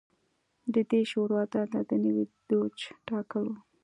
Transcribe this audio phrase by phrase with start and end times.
[0.73, 3.55] د دې شورا دنده د نوي دوج ټاکل و